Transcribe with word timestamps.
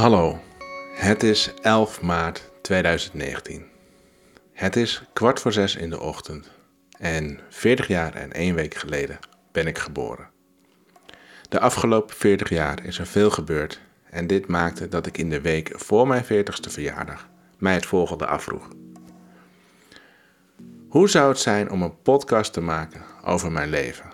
Hallo, 0.00 0.38
het 0.94 1.22
is 1.22 1.54
11 1.62 2.02
maart 2.02 2.50
2019. 2.62 3.64
Het 4.52 4.76
is 4.76 5.02
kwart 5.12 5.40
voor 5.40 5.52
zes 5.52 5.76
in 5.76 5.90
de 5.90 6.00
ochtend 6.00 6.50
en 6.98 7.40
40 7.48 7.86
jaar 7.86 8.14
en 8.14 8.32
één 8.32 8.54
week 8.54 8.74
geleden 8.74 9.18
ben 9.52 9.66
ik 9.66 9.78
geboren. 9.78 10.28
De 11.48 11.60
afgelopen 11.60 12.16
40 12.16 12.48
jaar 12.48 12.84
is 12.84 12.98
er 12.98 13.06
veel 13.06 13.30
gebeurd 13.30 13.80
en 14.10 14.26
dit 14.26 14.46
maakte 14.46 14.88
dat 14.88 15.06
ik 15.06 15.18
in 15.18 15.30
de 15.30 15.40
week 15.40 15.72
voor 15.74 16.06
mijn 16.06 16.24
40ste 16.24 16.70
verjaardag 16.70 17.28
mij 17.58 17.74
het 17.74 17.86
volgende 17.86 18.26
afvroeg. 18.26 18.68
Hoe 20.88 21.08
zou 21.08 21.28
het 21.28 21.38
zijn 21.38 21.70
om 21.70 21.82
een 21.82 22.02
podcast 22.02 22.52
te 22.52 22.60
maken 22.60 23.02
over 23.24 23.52
mijn 23.52 23.70
leven? 23.70 24.12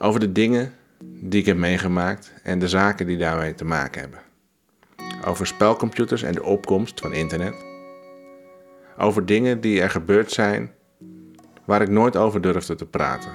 Over 0.00 0.20
de 0.20 0.32
dingen 0.32 0.74
die 1.00 1.40
ik 1.40 1.46
heb 1.46 1.56
meegemaakt 1.56 2.32
en 2.42 2.58
de 2.58 2.68
zaken 2.68 3.06
die 3.06 3.18
daarmee 3.18 3.54
te 3.54 3.64
maken 3.64 4.00
hebben. 4.00 4.30
Over 5.26 5.46
spelcomputers 5.46 6.22
en 6.22 6.32
de 6.32 6.42
opkomst 6.42 7.00
van 7.00 7.12
internet. 7.12 7.54
Over 8.98 9.26
dingen 9.26 9.60
die 9.60 9.80
er 9.80 9.90
gebeurd 9.90 10.30
zijn 10.30 10.72
waar 11.64 11.82
ik 11.82 11.88
nooit 11.88 12.16
over 12.16 12.40
durfde 12.40 12.74
te 12.74 12.86
praten. 12.86 13.30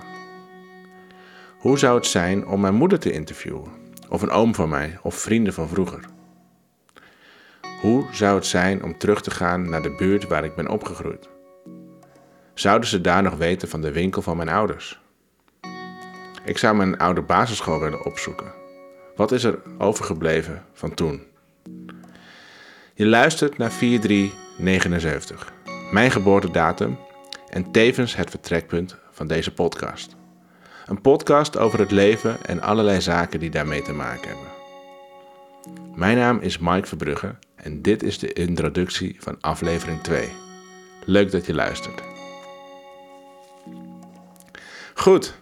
Hoe 1.58 1.78
zou 1.78 1.96
het 1.96 2.06
zijn 2.06 2.48
om 2.48 2.62
mijn 2.62 2.76
moeder 2.76 3.00
te 3.00 3.12
interviewen? 3.12 3.72
Of 4.10 4.22
een 4.22 4.30
oom 4.30 4.56
van 4.56 4.70
mij 4.70 4.98
of 5.02 5.16
vrienden 5.16 5.54
van 5.54 5.68
vroeger? 5.68 6.06
Hoe 7.82 8.06
zou 8.12 8.36
het 8.36 8.46
zijn 8.46 8.84
om 8.84 8.98
terug 8.98 9.22
te 9.22 9.32
gaan 9.32 9.70
naar 9.70 9.82
de 9.82 9.96
buurt 9.98 10.28
waar 10.28 10.44
ik 10.44 10.56
ben 10.56 10.70
opgegroeid? 10.70 11.30
Zouden 12.54 12.90
ze 12.90 13.02
daar 13.02 13.24
nog 13.24 13.36
weten 13.36 13.68
van 13.68 13.82
de 13.82 13.92
winkel 13.92 14.22
van 14.22 14.38
mijn 14.38 14.50
ouders? 14.50 15.02
Ik 16.46 16.58
zou 16.58 16.76
mijn 16.76 16.98
oude 16.98 17.22
basisschool 17.22 17.80
willen 17.80 18.06
opzoeken. 18.06 18.54
Wat 19.16 19.32
is 19.32 19.44
er 19.44 19.60
overgebleven 19.78 20.66
van 20.74 20.94
toen? 20.94 21.27
Je 22.98 23.06
luistert 23.06 23.58
naar 23.58 23.72
4379, 23.72 25.54
mijn 25.92 26.12
geboortedatum 26.12 26.98
en 27.50 27.72
tevens 27.72 28.16
het 28.16 28.30
vertrekpunt 28.30 28.98
van 29.12 29.28
deze 29.28 29.54
podcast. 29.54 30.16
Een 30.86 31.02
podcast 31.02 31.58
over 31.58 31.80
het 31.80 31.92
leven 31.92 32.46
en 32.46 32.62
allerlei 32.62 33.02
zaken 33.02 33.40
die 33.40 33.50
daarmee 33.50 33.82
te 33.82 33.94
maken 33.94 34.28
hebben. 34.28 34.48
Mijn 35.96 36.18
naam 36.18 36.40
is 36.40 36.58
Mike 36.58 36.88
Verbrugge 36.88 37.36
en 37.56 37.82
dit 37.82 38.04
is 38.04 38.20
de 38.20 38.34
introductie 38.34 39.16
van 39.20 39.38
aflevering 39.42 40.02
2. 40.02 40.30
Leuk 41.06 41.32
dat 41.32 41.46
je 41.46 41.54
luistert. 41.54 42.02
Goed, 44.94 45.38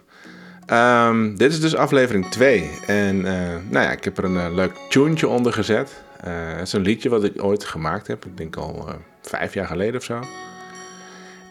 um, 0.70 1.36
dit 1.36 1.52
is 1.52 1.60
dus 1.60 1.76
aflevering 1.76 2.30
2. 2.30 2.70
En 2.86 3.16
uh, 3.16 3.24
nou 3.68 3.84
ja, 3.84 3.90
ik 3.90 4.04
heb 4.04 4.18
er 4.18 4.24
een 4.24 4.50
uh, 4.50 4.54
leuk 4.54 4.72
tuentje 4.88 5.28
onder 5.28 5.52
gezet. 5.52 6.04
Het 6.30 6.66
is 6.66 6.72
een 6.72 6.80
liedje 6.80 7.08
wat 7.08 7.24
ik 7.24 7.44
ooit 7.44 7.64
gemaakt 7.64 8.06
heb. 8.06 8.24
Ik 8.24 8.36
denk 8.36 8.56
al 8.56 8.88
vijf 9.22 9.54
jaar 9.54 9.66
geleden 9.66 9.96
of 9.96 10.04
zo. 10.04 10.20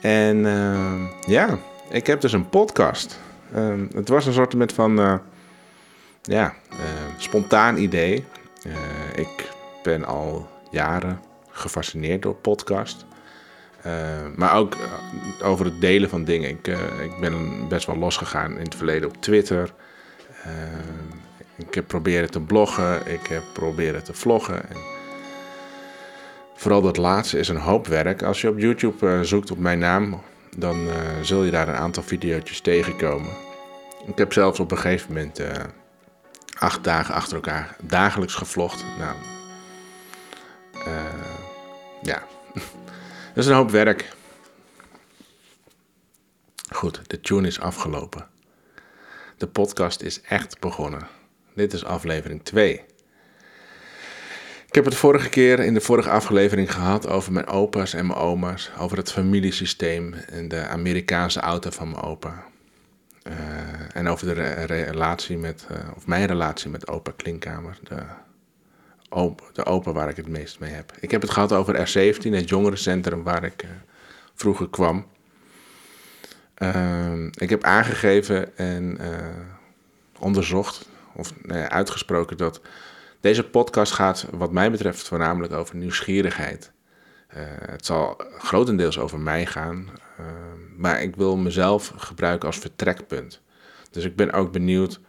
En 0.02 0.46
ehm, 0.46 1.32
ja, 1.32 1.58
ik 1.90 2.08
heb 2.08 2.22
dus 2.22 2.34
een 2.34 2.50
podcast. 2.50 3.20
Um, 3.56 3.90
het 3.96 4.10
was 4.10 4.26
een 4.26 4.34
soort 4.34 4.74
van 4.74 5.22
ja, 6.22 6.54
spontaan 7.18 7.78
idee. 7.78 8.26
ik 9.16 9.50
ben 9.84 10.06
al 10.06 10.50
jaren 10.72 11.20
gefascineerd 11.50 12.22
door 12.22 12.36
podcast. 12.36 13.06
Maar 14.36 14.56
ook 14.56 14.76
over 15.44 15.66
het 15.66 15.82
delen 15.82 16.10
van 16.10 16.24
dingen. 16.24 16.50
Ik, 16.50 16.68
ik 17.04 17.20
ben 17.20 17.68
best 17.68 17.86
wel 17.86 17.98
losgegaan 17.98 18.52
in 18.52 18.64
het 18.64 18.76
verleden 18.76 19.10
op 19.10 19.22
Twitter. 19.22 19.74
Ik 21.58 21.74
heb 21.74 21.88
proberen 21.88 22.32
te 22.32 22.40
bloggen. 22.40 23.08
Ik 23.08 23.28
heb 23.28 23.44
proberen 23.54 24.04
te 24.04 24.14
vloggen. 24.14 24.70
En 24.70 24.78
vooral 26.56 26.82
dat 26.82 26.98
laatste 26.98 27.40
is 27.40 27.48
een 27.48 27.58
hoop 27.58 27.88
werk. 27.88 28.24
Als 28.24 28.42
je 28.42 28.50
op 28.50 28.60
YouTube 28.60 29.24
zoekt 29.24 29.52
op 29.52 29.58
mijn 29.58 29.80
naam, 29.80 30.22
dan 30.58 30.88
zul 31.22 31.44
je 31.44 31.52
daar 31.52 31.68
een 31.68 31.76
aantal 31.76 32.04
video's 32.04 32.62
tegenkomen. 32.62 33.32
Ik 34.06 34.18
heb 34.18 34.34
zelfs 34.34 34.60
op 34.60 34.72
een 34.72 34.78
gegeven 34.78 35.14
moment 35.14 35.42
acht 36.58 36.84
dagen 36.84 37.14
achter 37.14 37.36
elkaar 37.36 37.76
dagelijks 37.82 38.34
gevlogd. 38.34 38.86
Nou, 39.00 39.16
ja, 42.02 42.24
dat 43.34 43.44
is 43.44 43.46
een 43.46 43.56
hoop 43.56 43.72
werk. 43.72 44.14
Goed, 46.72 47.10
de 47.10 47.22
tune 47.22 47.48
is 47.48 47.60
afgelopen. 47.60 48.28
De 49.38 49.48
podcast 49.48 50.02
is 50.02 50.22
echt 50.22 50.60
begonnen. 50.60 51.08
Dit 51.56 51.74
is 51.74 51.86
aflevering 51.86 52.44
2. 52.44 52.84
Ik 54.68 54.84
heb 54.84 54.86
het 54.86 55.00
vorige 55.00 55.30
keer 55.30 55.60
in 55.60 55.74
de 55.74 55.82
vorige 55.82 56.10
aflevering 56.10 56.74
gehad 56.74 57.08
over 57.08 57.32
mijn 57.32 57.48
opa's 57.48 57.94
en 57.94 58.08
mijn 58.08 58.20
oma's, 58.20 58.72
over 58.80 58.98
het 58.98 59.12
familiesysteem 59.12 60.14
en 60.14 60.48
de 60.48 60.68
Amerikaanse 60.68 61.40
auto 61.40 61.70
van 61.70 61.90
mijn 61.90 62.04
opa. 62.04 62.44
Uh, 63.28 63.34
en 63.94 64.08
over 64.08 64.36
de 64.36 64.64
relatie 64.64 65.38
met, 65.38 65.68
uh, 65.72 65.78
of 65.96 66.08
mijn 66.08 66.26
relatie 66.26 66.70
met 66.70 66.88
opa 66.88 67.12
Klinkkamer, 67.16 67.78
de 67.84 68.04
de 69.54 69.66
open 69.66 69.94
waar 69.94 70.10
ik 70.10 70.16
het 70.16 70.28
meest 70.28 70.60
mee 70.60 70.72
heb. 70.72 70.92
Ik 71.00 71.12
heb 71.12 71.22
het 71.22 71.32
gehad 71.32 71.52
over 71.52 71.76
R17, 71.76 72.30
het 72.30 72.50
jongerencentrum 72.50 73.24
waar 73.24 73.44
ik 73.44 73.64
uh, 73.64 73.70
vroeger 74.34 74.70
kwam. 74.70 75.06
Uh, 76.58 77.26
ik 77.32 77.50
heb 77.50 77.64
aangegeven 77.64 78.58
en 78.58 78.98
onderzocht, 80.20 80.88
of 81.16 81.34
nou 81.42 81.68
uitgesproken, 81.68 82.38
dat 82.38 82.62
deze 83.20 83.44
podcast 83.44 83.92
gaat, 83.92 84.28
wat 84.32 84.52
mij 84.52 84.72
betreft, 84.72 85.08
voornamelijk 85.08 85.54
over 85.54 85.76
nieuwsgierigheid. 85.76 86.72
Uh, 87.38 87.44
het 87.48 87.86
zal 87.86 88.22
grotendeels 88.38 89.00
over 89.00 89.20
mij 89.20 89.46
gaan, 89.46 89.90
ehm, 90.18 90.82
maar 90.82 91.02
ik 91.02 91.16
wil 91.16 91.38
mezelf 91.38 91.94
gebruiken 91.98 92.48
als 92.48 92.58
vertrekpunt. 92.58 93.42
Dus 93.92 94.04
ik 94.04 94.16
ben 94.16 94.32
ook 94.32 94.52
benieuwd 94.52 95.00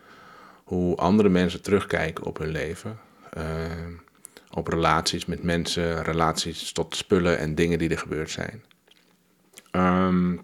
hoe 0.64 0.96
andere 0.96 1.28
mensen 1.28 1.62
terugkijken 1.62 2.24
op 2.24 2.38
hun 2.38 2.48
leven. 2.48 2.98
Uh, 3.38 3.44
op 4.50 4.68
relaties 4.68 5.26
met 5.26 5.42
mensen, 5.42 6.02
relaties 6.02 6.72
tot 6.72 6.96
spullen 6.96 7.38
en 7.38 7.54
dingen 7.54 7.78
die 7.78 7.90
er 7.90 7.98
gebeurd 7.98 8.30
zijn. 8.30 8.64
Um, 9.72 10.40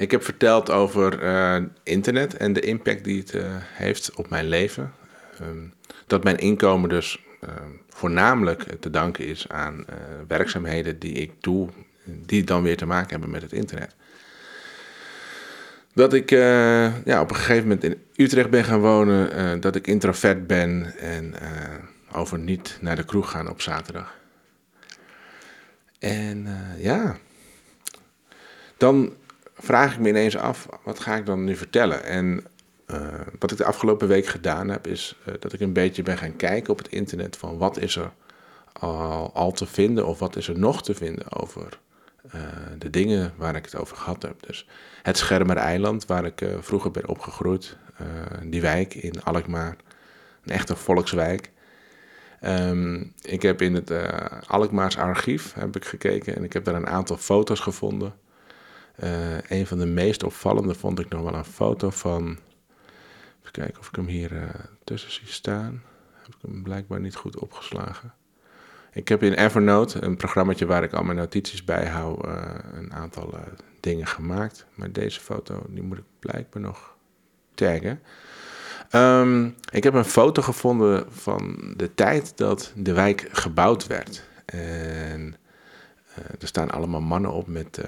ik 0.00 0.10
heb 0.10 0.24
verteld 0.24 0.70
over 0.70 1.22
uh, 1.22 1.64
internet 1.82 2.36
en 2.36 2.52
de 2.52 2.60
impact 2.60 3.04
die 3.04 3.18
het 3.20 3.34
uh, 3.34 3.42
heeft 3.58 4.14
op 4.14 4.30
mijn 4.30 4.48
leven. 4.48 4.92
Um, 5.40 5.72
dat 6.06 6.24
mijn 6.24 6.36
inkomen 6.36 6.88
dus 6.88 7.24
uh, 7.44 7.50
voornamelijk 7.88 8.62
te 8.80 8.90
danken 8.90 9.26
is 9.26 9.48
aan 9.48 9.84
werkzaamheden 10.28 10.98
die 10.98 11.12
ik 11.12 11.32
doe, 11.40 11.68
die 12.04 12.44
dan 12.44 12.62
weer 12.62 12.76
te 12.76 12.86
maken 12.86 13.10
hebben 13.10 13.30
met 13.30 13.42
het 13.42 13.52
internet. 13.52 13.94
Dat 15.94 16.12
ik 16.12 16.30
ja, 17.04 17.20
op 17.20 17.30
een 17.30 17.36
gegeven 17.36 17.62
moment 17.62 17.84
in 17.84 18.02
Utrecht 18.16 18.50
ben 18.50 18.64
gaan 18.64 18.80
wonen, 18.80 19.60
dat 19.60 19.76
ik 19.76 19.86
introvert 19.86 20.46
ben 20.46 20.98
en 20.98 21.34
over 22.12 22.38
niet 22.38 22.78
naar 22.80 22.96
de 22.96 23.04
kroeg 23.04 23.30
gaan 23.30 23.48
op 23.50 23.60
zaterdag. 23.60 24.14
En 25.98 26.48
ja, 26.78 27.16
dan 28.76 29.12
vraag 29.60 29.92
ik 29.92 29.98
me 29.98 30.08
ineens 30.08 30.36
af, 30.36 30.68
wat 30.84 31.00
ga 31.00 31.16
ik 31.16 31.26
dan 31.26 31.44
nu 31.44 31.56
vertellen? 31.56 32.04
En 32.04 32.44
uh, 32.86 33.20
wat 33.38 33.50
ik 33.50 33.56
de 33.56 33.64
afgelopen 33.64 34.08
week 34.08 34.26
gedaan 34.26 34.68
heb, 34.68 34.86
is 34.86 35.16
uh, 35.28 35.34
dat 35.38 35.52
ik 35.52 35.60
een 35.60 35.72
beetje 35.72 36.02
ben 36.02 36.18
gaan 36.18 36.36
kijken 36.36 36.72
op 36.72 36.78
het 36.78 36.88
internet 36.88 37.36
van 37.36 37.58
wat 37.58 37.78
is 37.78 37.96
er 37.96 38.12
al, 39.32 39.52
te 39.52 39.66
vinden 39.66 40.06
of 40.06 40.18
wat 40.18 40.36
is 40.36 40.48
er 40.48 40.58
nog 40.58 40.82
te 40.82 40.94
vinden 40.94 41.32
over 41.32 41.78
de 42.78 42.90
dingen 42.90 43.32
waar 43.36 43.56
ik 43.56 43.64
het 43.64 43.76
over 43.76 43.96
gehad 43.96 44.22
heb. 44.22 44.46
Dus 44.46 44.68
het 45.02 45.18
Schermer 45.18 45.56
Eiland, 45.56 46.06
waar 46.06 46.24
ik 46.24 46.44
vroeger 46.60 46.90
ben 46.90 47.08
opgegroeid, 47.08 47.76
die 48.44 48.60
wijk 48.60 48.94
in 48.94 49.22
Alkmaar, 49.22 49.76
een 50.44 50.52
echte 50.52 50.76
volkswijk. 50.76 51.50
Um, 52.44 53.12
ik 53.22 53.42
heb 53.42 53.62
in 53.62 53.74
het 53.74 53.92
Alkmaars 54.46 54.96
archief 54.96 55.54
heb 55.54 55.76
ik 55.76 55.84
gekeken 55.84 56.36
en 56.36 56.44
ik 56.44 56.52
heb 56.52 56.64
daar 56.64 56.74
een 56.74 56.88
aantal 56.88 57.16
foto's 57.16 57.60
gevonden. 57.60 58.14
Uh, 59.04 59.40
een 59.48 59.66
van 59.66 59.78
de 59.78 59.86
meest 59.86 60.22
opvallende 60.22 60.74
vond 60.74 60.98
ik 60.98 61.08
nog 61.08 61.22
wel 61.22 61.34
een 61.34 61.44
foto 61.44 61.90
van. 61.90 62.38
Even 63.40 63.52
kijken 63.52 63.80
of 63.80 63.88
ik 63.88 63.96
hem 63.96 64.06
hier 64.06 64.32
uh, 64.32 64.48
tussen 64.84 65.12
zie 65.12 65.26
staan. 65.26 65.82
Heb 66.12 66.34
ik 66.34 66.50
hem 66.50 66.62
blijkbaar 66.62 67.00
niet 67.00 67.14
goed 67.14 67.38
opgeslagen. 67.38 68.14
Ik 68.92 69.08
heb 69.08 69.22
in 69.22 69.32
Evernote, 69.32 70.02
een 70.02 70.16
programmaatje 70.16 70.66
waar 70.66 70.82
ik 70.82 70.92
al 70.92 71.02
mijn 71.02 71.16
notities 71.16 71.64
bijhoud, 71.64 72.26
een 72.74 72.92
aantal 72.92 73.34
dingen 73.80 74.06
gemaakt. 74.06 74.66
Maar 74.74 74.92
deze 74.92 75.20
foto, 75.20 75.62
die 75.68 75.82
moet 75.82 75.98
ik 75.98 76.04
blijkbaar 76.18 76.62
nog 76.62 76.96
taggen. 77.54 78.00
Um, 78.92 79.54
ik 79.70 79.82
heb 79.82 79.94
een 79.94 80.04
foto 80.04 80.42
gevonden 80.42 81.12
van 81.12 81.74
de 81.76 81.94
tijd 81.94 82.36
dat 82.36 82.72
de 82.76 82.92
wijk 82.92 83.28
gebouwd 83.32 83.86
werd. 83.86 84.24
En 84.44 85.36
er 86.14 86.46
staan 86.46 86.70
allemaal 86.70 87.00
mannen 87.00 87.32
op 87.32 87.46
met 87.46 87.80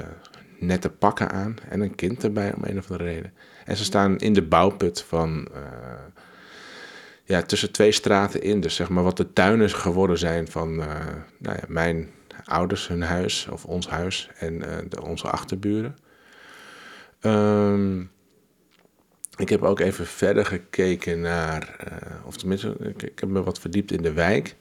nette 0.63 0.91
pakken 0.91 1.31
aan 1.31 1.57
en 1.69 1.81
een 1.81 1.95
kind 1.95 2.25
erbij 2.25 2.53
om 2.55 2.65
een 2.65 2.79
of 2.79 2.91
andere 2.91 3.11
reden. 3.11 3.33
En 3.65 3.77
ze 3.77 3.85
staan 3.85 4.19
in 4.19 4.33
de 4.33 4.43
bouwput 4.43 5.03
van, 5.03 5.49
uh, 5.55 5.59
ja, 7.25 7.43
tussen 7.43 7.73
twee 7.73 7.93
straten 7.93 8.43
in. 8.43 8.61
Dus 8.61 8.75
zeg 8.75 8.89
maar 8.89 9.05
wat 9.05 9.17
de 9.17 9.33
tuinen 9.33 9.71
geworden 9.71 10.19
zijn 10.19 10.49
van 10.49 10.77
nou 10.77 11.57
ja, 11.57 11.65
mijn 11.69 12.11
ouders, 12.45 12.89
hun 12.89 13.03
huis 13.03 13.49
of 13.51 13.65
ons 13.65 13.89
huis 13.89 14.31
en 14.39 14.59
de, 14.89 15.03
onze 15.03 15.29
achterburen. 15.29 15.97
Um, 17.21 18.11
ik 19.37 19.49
heb 19.49 19.63
ook 19.63 19.81
even 19.81 20.07
verder 20.07 20.47
gekeken 20.47 21.21
naar, 21.21 21.77
of 22.25 22.37
tenminste, 22.37 22.77
ik, 22.99 23.19
heb 23.19 23.29
me 23.29 23.43
wat 23.43 23.59
verdiept 23.59 23.93
in 23.93 24.03
de 24.03 24.13
wijk. 24.13 24.57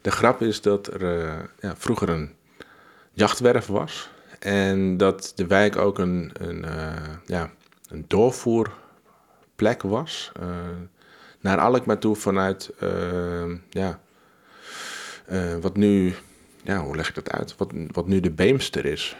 De 0.00 0.10
grap 0.10 0.42
is 0.42 0.60
dat 0.60 0.86
er 0.86 1.28
ja, 1.60 1.76
vroeger 1.76 2.08
een 2.08 2.32
jachtwerf 3.12 3.66
was. 3.66 4.10
En 4.40 4.96
dat 4.96 5.32
de 5.34 5.46
wijk 5.46 5.76
ook 5.76 5.98
een, 5.98 6.30
een, 6.32 6.64
uh, 6.64 6.92
ja, 7.26 7.50
een 7.88 8.04
doorvoerplek 8.08 9.82
was. 9.82 10.32
naar 11.40 11.58
Alkmaar 11.58 11.98
toe 11.98 12.16
vanuit, 12.16 12.72
ja, 13.70 14.00
wat 15.60 15.76
nu, 15.76 16.14
ja, 16.62 16.78
hoe 16.78 16.96
leg 16.96 17.08
ik 17.08 17.14
dat 17.14 17.30
uit? 17.30 17.56
Wat, 17.56 17.72
wat 17.92 18.06
nu 18.06 18.20
de 18.20 18.30
Beemster 18.30 18.84
is. 18.84 19.16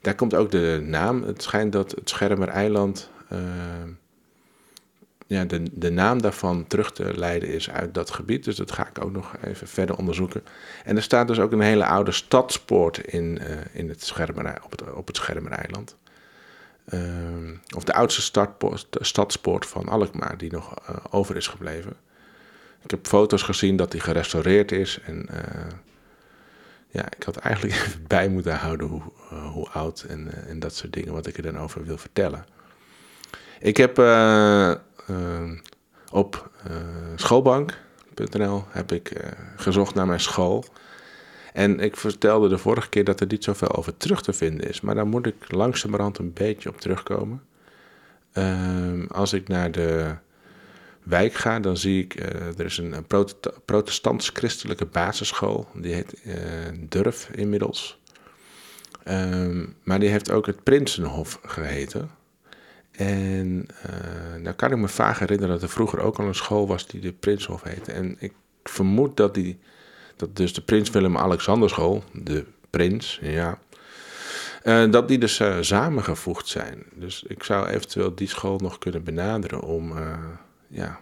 daar 0.00 0.14
komt 0.14 0.34
ook 0.34 0.50
de 0.50 0.82
naam. 0.86 1.22
Het 1.22 1.42
schijnt 1.42 1.72
dat 1.72 1.90
het 1.90 2.08
Schermer 2.08 2.48
eiland 2.48 3.10
ja, 5.32 5.44
de, 5.44 5.62
de 5.72 5.90
naam 5.90 6.22
daarvan 6.22 6.66
terug 6.66 6.92
te 6.92 7.18
leiden 7.18 7.48
is 7.48 7.70
uit 7.70 7.94
dat 7.94 8.10
gebied. 8.10 8.44
Dus 8.44 8.56
dat 8.56 8.72
ga 8.72 8.88
ik 8.88 9.04
ook 9.04 9.12
nog 9.12 9.36
even 9.44 9.68
verder 9.68 9.96
onderzoeken. 9.96 10.44
En 10.84 10.96
er 10.96 11.02
staat 11.02 11.28
dus 11.28 11.38
ook 11.38 11.52
een 11.52 11.60
hele 11.60 11.86
oude 11.86 12.12
stadspoort 12.12 12.98
in, 12.98 13.38
uh, 13.42 13.56
in 13.72 13.88
het 13.88 14.04
Schermerij, 14.04 14.58
op, 14.64 14.70
het, 14.70 14.92
op 14.92 15.06
het 15.06 15.16
Schermereiland. 15.16 15.96
Uh, 16.88 17.00
of 17.76 17.84
de 17.84 17.94
oudste 17.94 18.46
stadspoort 19.00 19.66
van 19.66 19.88
Alkmaar, 19.88 20.38
die 20.38 20.52
nog 20.52 20.74
uh, 20.90 20.96
over 21.10 21.36
is 21.36 21.46
gebleven. 21.46 21.96
Ik 22.82 22.90
heb 22.90 23.06
foto's 23.06 23.42
gezien 23.42 23.76
dat 23.76 23.90
die 23.90 24.00
gerestaureerd 24.00 24.72
is. 24.72 25.00
En 25.04 25.28
uh, 25.30 25.38
ja, 26.88 27.04
ik 27.16 27.22
had 27.22 27.36
eigenlijk 27.36 27.76
even 27.86 28.04
bij 28.06 28.28
moeten 28.28 28.56
houden 28.56 28.86
hoe, 28.86 29.02
hoe 29.52 29.68
oud 29.68 30.04
en, 30.08 30.46
en 30.48 30.58
dat 30.58 30.74
soort 30.74 30.92
dingen, 30.92 31.12
wat 31.12 31.26
ik 31.26 31.36
er 31.36 31.42
dan 31.42 31.58
over 31.58 31.84
wil 31.84 31.98
vertellen. 31.98 32.44
Ik 33.60 33.76
heb 33.76 33.96
op 36.10 36.50
uh, 36.70 36.76
schoolbank.nl 37.16 38.64
heb 38.68 38.92
ik 38.92 39.12
gezocht 39.56 39.94
naar 39.94 40.06
mijn 40.06 40.20
school. 40.20 40.64
En 41.52 41.80
ik 41.80 41.96
vertelde 41.96 42.48
de 42.48 42.58
vorige 42.58 42.88
keer 42.88 43.04
dat 43.04 43.20
er 43.20 43.26
niet 43.26 43.44
zoveel 43.44 43.76
over 43.76 43.96
terug 43.96 44.22
te 44.22 44.32
vinden 44.32 44.68
is. 44.68 44.80
Maar 44.80 44.94
daar 44.94 45.06
moet 45.06 45.26
ik 45.26 45.52
langzamerhand 45.52 46.18
een 46.18 46.32
beetje 46.32 46.68
op 46.68 46.80
terugkomen. 46.80 47.42
Ehm, 48.32 49.04
als 49.06 49.32
ik 49.32 49.48
naar 49.48 49.70
de 49.70 50.14
wijk 51.02 51.34
ga, 51.34 51.60
dan 51.60 51.76
zie 51.76 52.02
ik... 52.02 52.14
er 52.58 52.64
is 52.64 52.78
een, 52.78 52.92
een 52.92 53.26
protestants-christelijke 53.64 54.86
basisschool. 54.86 55.68
Die 55.74 55.94
heet 55.94 56.22
Durf 56.88 57.28
inmiddels. 57.34 58.00
Um, 59.08 59.76
maar 59.82 60.00
die 60.00 60.08
heeft 60.08 60.30
ook 60.30 60.46
het 60.46 60.62
Prinsenhof 60.62 61.38
geheten. 61.42 62.10
En 62.92 63.66
uh, 63.86 64.42
nou 64.42 64.54
kan 64.54 64.70
ik 64.70 64.76
me 64.76 64.88
vaag 64.88 65.18
herinneren 65.18 65.54
dat 65.54 65.62
er 65.62 65.68
vroeger 65.68 66.00
ook 66.00 66.18
al 66.18 66.26
een 66.26 66.34
school 66.34 66.66
was 66.66 66.86
die 66.86 67.00
de 67.00 67.12
Prinshof 67.12 67.62
heette. 67.62 67.92
En 67.92 68.16
ik 68.18 68.32
vermoed 68.64 69.16
dat, 69.16 69.34
die, 69.34 69.58
dat 70.16 70.36
dus 70.36 70.54
de 70.54 70.60
Prins 70.60 70.90
Willem-Alexander 70.90 71.68
School, 71.68 72.04
de 72.12 72.44
Prins, 72.70 73.18
ja, 73.22 73.58
uh, 74.64 74.90
dat 74.90 75.08
die 75.08 75.18
dus 75.18 75.40
uh, 75.40 75.56
samengevoegd 75.60 76.48
zijn. 76.48 76.82
Dus 76.94 77.22
ik 77.22 77.42
zou 77.42 77.66
eventueel 77.66 78.14
die 78.14 78.28
school 78.28 78.58
nog 78.58 78.78
kunnen 78.78 79.04
benaderen 79.04 79.60
om, 79.60 79.92
ja, 80.68 81.00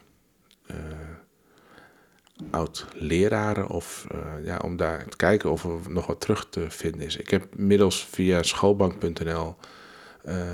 oud-leraren 2.50 3.68
of 3.68 4.06
ja, 4.44 4.56
om 4.64 4.76
daar 4.76 5.08
te 5.08 5.16
kijken 5.16 5.50
of 5.50 5.64
er 5.64 5.70
nog 5.88 6.06
wat 6.06 6.20
terug 6.20 6.46
te 6.50 6.70
vinden 6.70 7.00
is. 7.00 7.16
Ik 7.16 7.30
heb 7.30 7.46
middels 7.56 8.06
via 8.10 8.42
schoolbank.nl 8.42 9.56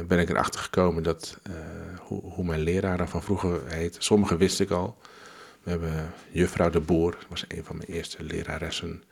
ben 0.07 0.19
ik 0.19 0.29
erachter 0.29 0.61
gekomen 0.61 1.03
dat, 1.03 1.39
uh, 1.49 1.55
hoe, 2.01 2.21
hoe, 2.23 2.45
mijn 2.45 2.61
leraren 2.61 3.09
van 3.09 3.23
vroeger 3.23 3.61
heet. 3.67 3.97
Sommige 3.99 4.37
wist 4.37 4.61
ik 4.61 4.71
al. 4.71 4.99
We 5.63 5.71
hebben 5.71 6.13
juffrouw 6.31 6.71
de 6.71 6.81
Boer, 6.81 7.27
was 7.29 7.45
een 7.49 7.65
van 7.65 7.77
mijn 7.77 7.89
eerste 7.89 8.23
leraressen. 8.23 9.03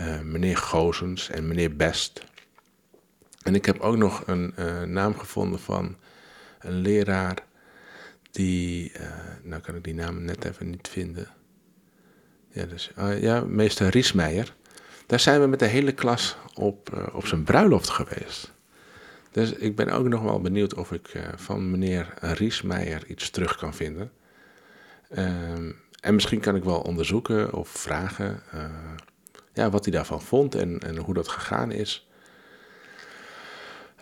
Uh, 0.00 0.20
meneer 0.20 0.56
Gozens 0.56 1.30
en 1.30 1.48
meneer 1.48 1.76
Best. 1.76 2.24
En 3.42 3.54
ik 3.54 3.64
heb 3.64 3.80
ook 3.80 3.96
nog 3.96 4.22
een 4.26 4.54
naam 4.92 5.18
gevonden 5.18 5.60
van 5.60 5.96
een 6.58 6.80
leraar 6.80 7.36
die, 8.30 8.92
nou 9.42 9.62
kan 9.62 9.74
ik 9.74 9.84
die 9.84 9.94
naam 9.94 10.24
net 10.24 10.44
even 10.44 10.70
niet 10.70 10.88
vinden. 10.88 11.28
Ja, 12.50 12.64
dus, 12.64 12.90
ja 13.20 13.40
meester 13.40 13.88
Riesmeijer. 13.88 14.54
Daar 15.06 15.20
zijn 15.20 15.40
we 15.40 15.46
met 15.46 15.58
de 15.58 15.66
hele 15.66 15.92
klas 15.92 16.36
op, 16.54 17.10
op 17.12 17.26
zijn 17.26 17.44
bruiloft 17.44 17.88
geweest. 17.88 18.56
Dus 19.38 19.52
ik 19.52 19.76
ben 19.76 19.88
ook 19.88 20.08
nog 20.08 20.22
wel 20.22 20.40
benieuwd 20.40 20.74
of 20.74 20.92
ik 20.92 21.14
uh, 21.14 21.22
van 21.36 21.70
meneer 21.70 22.14
Riesmeijer 22.20 23.06
iets 23.06 23.30
terug 23.30 23.56
kan 23.56 23.74
vinden. 23.74 24.10
Um, 25.18 25.76
en 26.00 26.14
misschien 26.14 26.40
kan 26.40 26.56
ik 26.56 26.64
wel 26.64 26.80
onderzoeken 26.80 27.52
of 27.52 27.68
vragen 27.68 28.42
uh, 28.54 28.64
ja, 29.52 29.70
wat 29.70 29.84
hij 29.84 29.92
daarvan 29.92 30.22
vond 30.22 30.54
en, 30.54 30.78
en 30.78 30.96
hoe 30.96 31.14
dat 31.14 31.28
gegaan 31.28 31.70
is. 31.70 32.08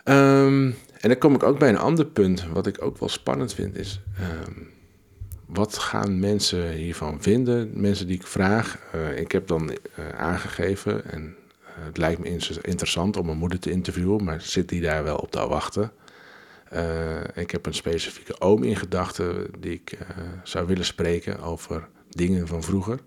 Um, 0.03 0.75
en 0.99 1.09
dan 1.09 1.17
kom 1.17 1.35
ik 1.35 1.43
ook 1.43 1.59
bij 1.59 1.69
een 1.69 1.77
ander 1.77 2.05
punt, 2.05 2.47
wat 2.53 2.67
ik 2.67 2.81
ook 2.81 2.97
wel 2.97 3.09
spannend 3.09 3.53
vind, 3.53 3.75
is 3.75 4.01
um, 4.47 4.69
wat 5.45 5.77
gaan 5.77 6.19
mensen 6.19 6.71
hiervan 6.71 7.21
vinden? 7.21 7.69
Mensen 7.73 8.07
die 8.07 8.15
ik 8.15 8.27
vraag. 8.27 8.77
Uh, 8.95 9.17
ik 9.17 9.31
heb 9.31 9.47
dan 9.47 9.77
aangegeven, 10.17 11.05
en 11.11 11.21
eh, 11.25 11.46
het 11.79 11.97
lijkt 11.97 12.19
me 12.19 12.37
interessant 12.61 13.17
om 13.17 13.25
mijn 13.25 13.37
moeder 13.37 13.59
te 13.59 13.71
interviewen, 13.71 14.23
maar 14.23 14.41
zit 14.41 14.69
die 14.69 14.81
daar 14.81 15.03
wel 15.03 15.17
op 15.17 15.31
te 15.31 15.47
wachten? 15.47 15.91
Uh, 16.73 17.23
ik 17.33 17.51
heb 17.51 17.65
een 17.65 17.73
specifieke 17.73 18.41
oom 18.41 18.63
in 18.63 18.75
gedachten 18.75 19.47
die 19.59 19.71
ik 19.71 19.91
uh, 19.93 20.17
zou 20.43 20.67
willen 20.67 20.85
spreken 20.85 21.39
over 21.39 21.87
dingen 22.09 22.47
van 22.47 22.63
vroeger. 22.63 22.99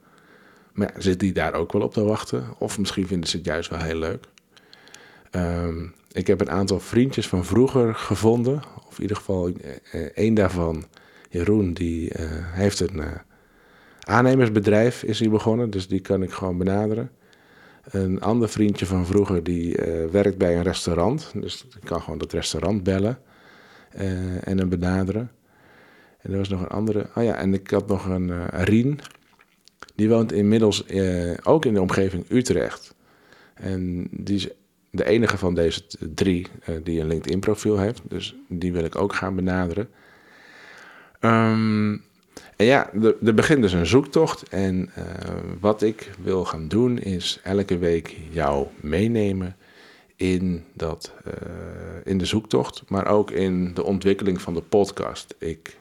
Maar 0.73 0.95
zit 0.99 1.21
die 1.21 1.33
daar 1.33 1.55
ook 1.55 1.73
wel 1.73 1.83
op 1.83 1.93
te 1.93 2.05
wachten? 2.05 2.45
Of 2.59 2.79
misschien 2.79 3.07
vinden 3.07 3.29
ze 3.29 3.37
het 3.37 3.47
juist 3.47 3.71
wel 3.71 3.81
heel 3.81 3.99
leuk. 3.99 4.25
Um, 5.31 5.95
ik 6.13 6.27
heb 6.27 6.41
een 6.41 6.51
aantal 6.51 6.81
vriendjes 6.81 7.29
van 7.29 7.45
vroeger 7.45 7.95
gevonden. 7.95 8.63
Of 8.89 8.97
in 8.97 9.03
ieder 9.03 9.17
geval 9.17 9.53
één 10.15 10.35
daarvan, 10.35 10.85
Jeroen, 11.31 11.73
die 11.73 12.13
heeft 12.53 12.81
een 12.81 13.03
aannemersbedrijf 14.01 15.03
is 15.03 15.19
hij 15.21 15.31
begonnen. 15.31 15.71
Dus 15.71 15.89
die 15.89 16.01
kan 16.01 16.23
ik 16.23 16.31
gewoon 16.31 16.59
benaderen. 16.59 17.11
Een 17.85 18.21
ander 18.21 18.49
vriendje 18.49 18.87
van 18.87 19.07
vroeger 19.07 19.43
die 19.43 19.87
uh, 19.87 20.07
werkt 20.07 20.39
bij 20.39 20.57
een 20.57 20.63
restaurant. 20.63 21.33
Dus 21.35 21.67
ik 21.81 21.85
kan 21.85 22.01
gewoon 22.01 22.19
dat 22.19 22.33
restaurant 22.33 22.83
bellen 22.83 23.19
uh, 23.97 24.49
en 24.49 24.59
hem 24.59 24.69
benaderen. 24.69 25.31
En 26.19 26.33
er 26.33 26.39
was 26.39 26.49
nog 26.49 26.61
een 26.61 26.69
andere. 26.69 27.11
Oh 27.15 27.25
ja, 27.25 27.35
en 27.35 27.55
ik 27.55 27.71
had 27.71 27.87
nog 27.87 28.07
een 28.07 28.29
uh, 28.29 28.45
Rien. 28.51 29.01
Die 29.95 30.09
woont 30.09 30.33
inmiddels 30.33 30.85
ook 31.43 31.65
in 31.65 31.75
de 31.75 31.81
omgeving 31.81 32.25
Utrecht. 32.29 32.95
En 33.55 34.09
die 34.11 34.37
is 34.37 34.49
de 34.91 35.05
enige 35.05 35.39
van 35.39 35.55
deze 35.55 35.83
drie 36.15 36.47
die 36.83 37.01
een 37.01 37.07
LinkedIn-profiel 37.07 37.79
heeft. 37.79 38.01
Dus 38.09 38.37
die 38.49 38.73
wil 38.73 38.85
ik 38.85 38.97
ook 38.97 39.15
gaan 39.15 39.35
benaderen. 39.35 39.89
Um, 41.21 42.03
en 42.61 42.67
ja, 42.67 42.91
er, 43.23 43.35
begint 43.35 43.63
dus 43.63 43.73
een 43.73 43.87
zoektocht. 43.87 44.49
En 44.49 44.91
uh, 44.99 45.05
wat 45.61 45.83
ik 45.83 46.11
wil 46.23 46.45
gaan 46.45 46.69
doen 46.69 46.99
is 46.99 47.41
elke 47.43 47.79
week 47.79 48.17
jou 48.31 48.67
meenemen 48.81 49.57
in, 50.17 50.65
dat, 50.73 51.13
uh, 51.27 51.33
in 52.05 52.19
de 52.19 52.25
zoektocht, 52.25 52.83
maar 52.89 53.07
ook 53.07 53.31
in 53.31 53.75
de 53.75 53.85
ontwikkeling 53.85 54.41
van 54.41 54.55
de 54.55 54.63
podcast. 54.63 55.35
Ik 55.39 55.77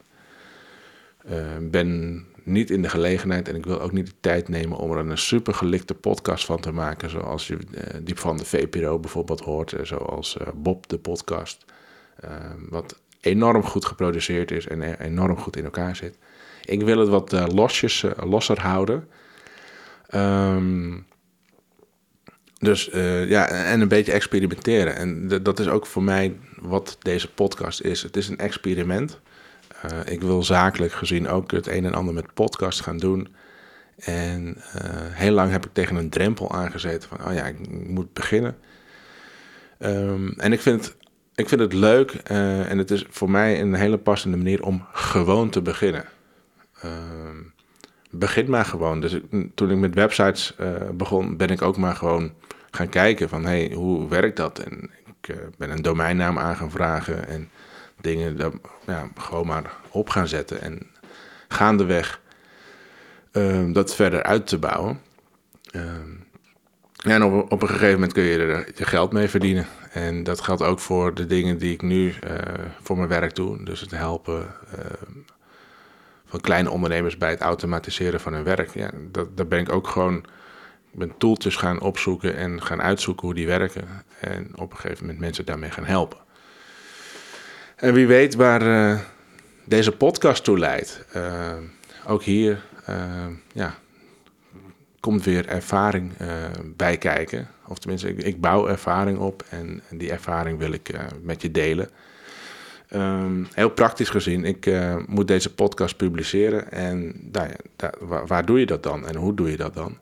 uh, 1.31 1.33
ben 1.61 2.23
niet 2.43 2.69
in 2.69 2.81
de 2.81 2.89
gelegenheid 2.89 3.47
en 3.47 3.55
ik 3.55 3.65
wil 3.65 3.81
ook 3.81 3.91
niet 3.91 4.07
de 4.07 4.13
tijd 4.19 4.47
nemen 4.47 4.77
om 4.77 4.91
er 4.91 4.97
een 4.97 5.17
super 5.17 5.53
gelikte 5.53 5.93
podcast 5.93 6.45
van 6.45 6.59
te 6.59 6.71
maken, 6.71 7.09
zoals 7.09 7.47
je 7.47 7.57
die 8.03 8.15
van 8.15 8.37
de 8.37 8.45
VPRO 8.45 8.99
bijvoorbeeld 8.99 9.39
hoort, 9.39 9.73
zoals 9.81 10.37
Bob 10.55 10.87
de 10.87 10.97
podcast, 10.97 11.65
wat 12.69 12.99
enorm 13.19 13.63
goed 13.63 13.85
geproduceerd 13.85 14.51
is 14.51 14.67
en 14.67 14.81
e-, 14.81 14.95
enorm 14.99 15.37
goed 15.37 15.57
in 15.57 15.63
elkaar 15.63 15.95
zit. 15.95 16.17
Ik 16.69 16.81
wil 16.81 16.99
het 16.99 17.09
wat 17.09 17.33
uh, 17.33 17.45
losjes, 17.47 18.03
uh, 18.03 18.11
losser 18.15 18.61
houden. 18.61 19.07
Um, 20.15 21.07
dus 22.59 22.93
uh, 22.93 23.29
ja, 23.29 23.47
en 23.47 23.81
een 23.81 23.87
beetje 23.87 24.11
experimenteren. 24.11 24.95
En 24.95 25.27
dat 25.43 25.59
is 25.59 25.67
ook 25.67 25.85
voor 25.85 26.03
mij 26.03 26.37
wat 26.61 26.97
deze 26.99 27.31
podcast 27.31 27.81
is. 27.81 28.01
Het 28.01 28.17
is 28.17 28.27
een 28.27 28.37
experiment. 28.37 29.19
ik 30.05 30.21
wil 30.21 30.43
zakelijk 30.43 30.93
gezien 30.93 31.27
ook 31.27 31.51
het 31.51 31.67
een 31.67 31.85
en 31.85 31.93
ander 31.93 32.13
met 32.13 32.33
podcast 32.33 32.81
gaan 32.81 32.97
doen. 32.97 33.35
En 33.97 34.55
heel 35.11 35.31
lang 35.31 35.51
heb 35.51 35.65
ik 35.65 35.73
tegen 35.73 35.95
een 35.95 36.09
drempel 36.09 36.51
aangezeten 36.51 37.09
van, 37.09 37.27
oh 37.27 37.33
ja, 37.33 37.45
ik 37.45 37.87
moet 37.87 38.13
beginnen. 38.13 38.57
Um, 39.79 40.33
en 40.37 40.53
ik 40.53 40.61
vind 40.61 40.85
het, 40.85 40.95
ik 41.35 41.49
vind 41.49 41.61
het 41.61 41.73
leuk 41.73 42.11
en 42.11 42.77
het 42.77 42.91
is 42.91 43.05
voor 43.09 43.29
mij 43.29 43.61
een 43.61 43.73
hele 43.73 43.97
passende 43.97 44.37
manier 44.37 44.63
om 44.63 44.85
gewoon 44.91 45.49
te 45.49 45.61
beginnen. 45.61 46.05
Ehm, 46.81 47.37
begin 48.09 48.49
maar 48.49 48.65
gewoon. 48.65 49.01
Dus 49.01 49.19
toen 49.55 49.71
ik 49.71 49.77
met 49.77 49.95
websites 49.95 50.55
begon, 50.93 51.37
ben 51.37 51.49
ik 51.49 51.61
ook 51.61 51.77
maar 51.77 51.95
gewoon 51.95 52.33
gaan 52.71 52.89
kijken 52.89 53.29
van 53.29 53.45
hey, 53.45 53.71
hoe 53.73 54.07
werkt 54.07 54.37
dat? 54.37 54.59
En 54.59 54.89
ik 55.21 55.35
ben 55.57 55.69
een 55.69 55.81
domeinnaam 55.81 56.39
aan 56.39 56.55
gaan 56.55 56.71
vragen 56.71 57.27
en 57.27 57.49
dingen 58.01 58.37
ja, 58.85 59.09
gewoon 59.17 59.47
maar 59.47 59.71
op 59.89 60.09
gaan 60.09 60.27
zetten. 60.27 60.61
En 60.61 60.87
gaandeweg 61.47 62.21
uh, 63.33 63.73
dat 63.73 63.95
verder 63.95 64.23
uit 64.23 64.47
te 64.47 64.57
bouwen. 64.57 65.01
Uh, 65.71 65.83
en 67.03 67.23
op, 67.23 67.51
op, 67.51 67.61
een 67.61 67.67
gegeven 67.67 67.93
moment 67.93 68.13
kun 68.13 68.23
je 68.23 68.37
er 68.37 68.71
je 68.75 68.85
geld 68.85 69.11
mee 69.11 69.27
verdienen. 69.27 69.67
En 69.91 70.23
dat 70.23 70.41
geldt 70.41 70.61
ook 70.61 70.79
voor 70.79 71.13
de 71.13 71.25
dingen 71.25 71.57
die 71.57 71.73
ik 71.73 71.81
nu 71.81 72.07
uh, 72.07 72.37
voor 72.81 72.97
mijn 72.97 73.09
werk 73.09 73.35
doe. 73.35 73.63
Dus 73.63 73.81
het 73.81 73.91
helpen 73.91 74.55
ehm, 74.71 75.17
van 76.29 76.41
kleine 76.41 76.69
ondernemers 76.69 77.17
bij 77.17 77.29
het 77.29 77.41
automatiseren 77.41 78.19
van 78.19 78.33
hun 78.33 78.43
werk. 78.43 78.73
Ja, 78.73 78.91
dat, 79.11 79.37
daar 79.37 79.47
ben 79.47 79.59
ik 79.59 79.71
ook 79.71 79.87
gewoon 79.87 80.25
ben 80.91 81.13
tooltjes 81.17 81.55
gaan 81.55 81.81
opzoeken 81.81 82.35
en 82.35 82.61
gaan 82.61 82.81
uitzoeken 82.81 83.25
hoe 83.25 83.35
die 83.35 83.47
werken. 83.47 83.87
En 84.19 84.51
op 84.55 84.71
een 84.71 84.77
gegeven 84.77 85.03
moment 85.03 85.19
mensen 85.19 85.45
daarmee 85.45 85.71
gaan 85.71 85.85
helpen. 85.85 86.17
En 87.75 87.93
wie 87.93 88.07
weet 88.07 88.35
waar 88.35 88.61
uh, 88.61 88.99
deze 89.63 89.91
podcast 89.91 90.43
toe 90.43 90.59
leidt. 90.59 91.05
Uh, 91.15 91.53
ook 92.07 92.23
hier 92.23 92.63
uh, 92.89 93.25
ja, 93.53 93.75
komt 94.99 95.23
weer 95.23 95.47
ervaring 95.47 96.11
bij 96.75 96.97
kijken. 96.97 97.47
Of 97.67 97.79
tenminste, 97.79 98.09
ik, 98.09 98.21
ik, 98.21 98.41
bouw 98.41 98.67
ervaring 98.67 99.17
op 99.17 99.43
en, 99.49 99.81
die 99.89 100.11
ervaring 100.11 100.59
wil 100.59 100.71
ik 100.71 100.91
met 101.21 101.41
je 101.41 101.51
delen. 101.51 101.89
Um, 102.93 103.47
heel 103.53 103.69
praktisch 103.69 104.09
gezien, 104.09 104.45
ik 104.45 104.71
moet 105.07 105.27
deze 105.27 105.53
podcast 105.53 105.97
publiceren. 105.97 106.71
En 106.71 107.31
waar, 108.27 108.45
doe 108.45 108.59
je 108.59 108.65
dat 108.65 108.83
dan 108.83 109.07
en 109.07 109.15
hoe 109.15 109.33
doe 109.33 109.51
je 109.51 109.57
dat 109.57 109.73
dan? 109.73 109.97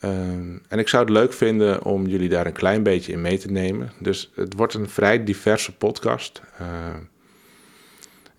Um, 0.00 0.62
en 0.68 0.78
ik 0.78 0.88
zou 0.88 1.04
het 1.04 1.12
leuk 1.12 1.32
vinden 1.32 1.84
om 1.84 2.06
jullie 2.06 2.28
daar 2.28 2.46
een 2.46 2.52
klein 2.52 2.82
beetje 2.82 3.12
in 3.12 3.20
mee 3.20 3.38
te 3.38 3.50
nemen. 3.50 3.92
Dus 3.98 4.32
het 4.34 4.54
wordt 4.54 4.74
een 4.74 4.88
vrij 4.88 5.24
diverse 5.24 5.76
podcast. 5.76 6.42
Uh, 6.60 6.66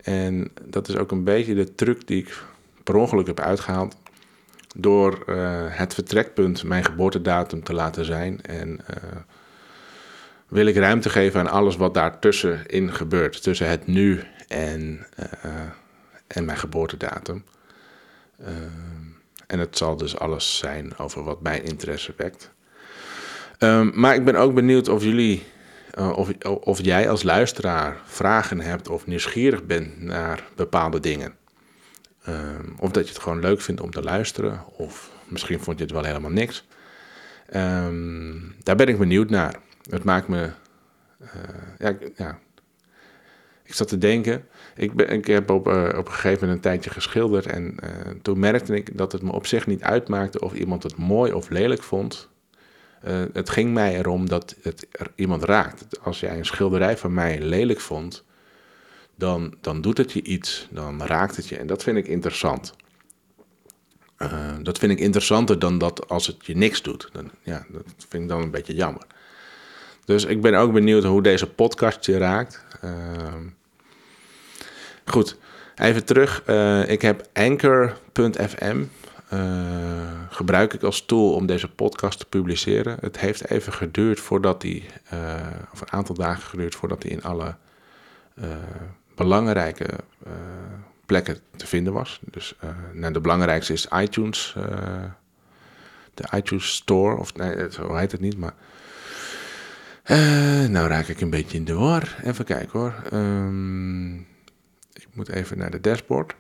en 0.02 0.52
dat 0.64 0.88
is 0.88 0.96
ook 0.96 1.12
een 1.12 1.24
beetje 1.24 1.54
de 1.54 1.76
truc 1.76 2.08
die 2.08 2.22
ik 2.22 2.44
per 2.84 2.96
ongeluk 2.96 3.28
heb 3.28 3.40
uitgehaald. 3.40 3.96
Door 4.76 5.24
uh, 5.26 5.36
het 5.68 5.94
vertrekpunt 5.94 6.64
mijn 6.64 6.84
geboortedatum 6.84 7.64
te 7.64 7.74
laten 7.74 8.06
zijn. 8.06 8.42
En 8.42 8.70
uh, 8.70 9.20
wil 10.56 10.66
ik 10.66 10.76
ruimte 10.76 11.10
geven 11.10 11.40
aan 11.40 11.48
alles 11.48 11.76
wat 11.76 11.94
daartussenin 11.94 12.94
gebeurt. 12.94 13.44
Tussen 13.44 13.70
het 13.70 13.88
nu 13.88 14.24
en, 14.48 15.06
uh, 15.20 15.52
en 16.28 16.46
mijn 16.46 16.58
geboortedatum. 16.58 17.44
en 19.48 19.60
het 19.60 19.78
zal 19.78 19.96
dus 19.96 20.18
alles 20.18 20.58
zijn 20.58 20.98
over 20.98 21.24
wat 21.24 21.42
mijn 21.42 21.64
interesse 21.64 22.14
wekt. 22.18 22.54
Um, 23.60 23.92
maar 23.94 24.16
ik 24.16 24.26
ben 24.26 24.36
ook 24.36 24.54
benieuwd 24.54 24.88
of 24.88 25.04
jullie 25.04 25.44
uh, 26.00 26.18
of, 26.18 26.30
of 26.44 26.84
jij 26.84 27.10
als 27.10 27.24
luisteraar 27.24 27.98
vragen 28.06 28.60
hebt 28.60 28.90
of 28.90 29.06
nieuwsgierig 29.06 29.64
bent 29.64 30.02
naar 30.02 30.44
bepaalde 30.56 31.00
dingen. 31.00 31.36
Uh, 32.30 32.36
of 32.80 32.92
dat 32.92 33.08
je 33.08 33.14
het 33.14 33.22
gewoon 33.22 33.40
leuk 33.40 33.62
vindt 33.62 33.82
om 33.82 33.92
te 33.92 34.02
luisteren, 34.02 34.64
of 34.78 35.12
misschien 35.28 35.60
vond 35.60 35.78
je 35.78 35.84
het 35.84 35.94
wel 35.94 36.04
helemaal 36.04 36.32
niks. 36.32 36.68
Um, 37.56 38.56
daar 38.64 38.76
ben 38.76 38.88
ik 38.88 38.98
benieuwd 38.98 39.30
naar. 39.30 39.60
Het 39.90 40.04
maakt 40.04 40.28
me. 40.28 40.52
Uh, 41.22 41.30
ja, 41.78 41.98
ja, 42.16 42.40
ik 43.64 43.74
zat 43.74 43.88
te 43.88 43.98
denken. 43.98 44.48
Ik, 44.76 44.94
ben, 44.94 45.10
ik 45.10 45.28
heb 45.28 45.50
op, 45.50 45.68
uh, 45.68 45.90
op 45.98 46.06
een 46.08 46.14
gegeven 46.14 46.40
moment 46.40 46.52
een 46.52 46.72
tijdje 46.72 46.90
geschilderd. 46.90 47.46
En 47.46 47.76
toen 48.22 48.40
merkte 48.40 48.76
ik 48.76 48.98
dat 48.98 49.12
het 49.12 49.22
me 49.22 49.32
op 49.32 49.46
zich 49.46 49.68
niet 49.68 49.82
uitmaakte 49.82 50.40
of 50.40 50.54
iemand 50.54 50.84
het 50.84 50.96
mooi 50.98 51.32
of 51.34 51.50
lelijk 51.50 51.84
vond. 51.84 52.30
Het 53.34 53.50
ging 53.50 53.74
mij 53.74 53.98
erom 53.98 54.30
dat 54.30 54.56
het 54.62 54.88
iemand 55.16 55.44
raakt. 55.44 56.00
Als 56.02 56.20
jij 56.20 56.38
een 56.38 56.46
schilderij 56.46 56.98
van 56.98 57.14
mij 57.14 57.42
lelijk 57.42 57.80
vond, 57.80 58.24
dan, 59.16 59.56
dan 59.62 59.82
doet 59.82 59.98
het 59.98 60.12
je 60.12 60.24
iets, 60.24 60.68
dan 60.72 61.04
raakt 61.04 61.36
het 61.36 61.48
je. 61.48 61.58
En 61.58 61.68
dat 61.68 61.84
vind 61.84 61.98
ik 61.98 62.08
interessant. 62.08 62.74
Dat 64.62 64.78
vind 64.78 64.92
ik 64.92 65.00
interessanter 65.00 65.60
dan 65.60 65.78
dat 65.78 66.10
als 66.10 66.28
het 66.28 66.46
je 66.46 66.56
niks 66.56 66.82
doet. 66.82 67.10
Dan, 67.12 67.32
ja, 67.44 67.66
dat 67.70 67.84
vind 67.98 68.24
ik 68.24 68.30
dan 68.30 68.42
een 68.42 68.52
beetje 68.52 68.74
jammer. 68.74 69.06
Dus 70.06 70.26
ik 70.26 70.42
ben 70.42 70.56
ook 70.56 70.74
benieuwd 70.74 71.04
hoe 71.04 71.22
deze 71.22 71.48
podcast 71.48 72.06
je 72.06 72.18
raakt. 72.18 72.66
Uh, 72.84 72.92
goed, 75.06 75.38
even 75.76 76.06
terug. 76.06 76.44
ik 76.88 77.02
heb 77.02 77.28
Anchor.fm. 77.34 78.84
Uh, 79.34 79.40
gebruik 80.30 80.74
ik 80.74 80.84
als 80.84 81.06
tool 81.06 81.34
om 81.34 81.46
deze 81.46 81.68
podcast 81.68 82.20
te 82.20 82.26
publiceren. 82.26 82.98
Het 83.02 83.20
heeft 83.20 83.50
even 83.50 83.74
geduurd 83.74 84.20
voordat 84.20 84.62
die, 84.62 84.86
uh, 85.14 85.36
of 85.74 85.82
een 85.82 85.92
aantal 85.92 86.16
dagen 86.16 86.44
geduurd 86.44 86.76
voordat 86.76 87.04
hij 87.04 87.12
in 87.12 87.24
alle 87.24 87.56
belangrijke 89.16 89.86
plekken 91.06 91.38
te 91.56 91.68
vinden 91.68 91.94
was. 91.94 92.20
Dus 92.32 92.56
nou, 92.94 93.14
de 93.14 93.20
belangrijkste 93.20 93.74
is 93.74 93.88
iTunes, 93.94 94.56
de 96.14 96.24
iTunes 96.36 96.76
Store, 96.76 97.18
of 97.18 97.36
nee, 97.36 97.72
zo 97.72 97.96
heet 97.96 98.12
het 98.12 98.22
niet, 98.22 98.38
maar. 98.38 98.54
Nou 100.70 100.88
raak 100.88 101.08
ik 101.08 101.22
een 101.22 101.30
beetje 101.30 101.58
in 101.58 101.66
de 101.66 101.74
war. 101.74 102.16
Even 102.24 102.46
kijken 102.46 102.80
hoor. 102.80 102.94
Um, 103.14 104.16
ik 104.94 105.08
moet 105.14 105.30
even 105.30 105.58
naar 105.58 105.72
de 105.72 105.82
dashboard. 105.82 106.36